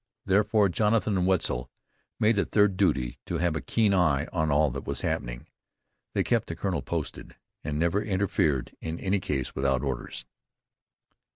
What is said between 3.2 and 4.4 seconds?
to have a keen eye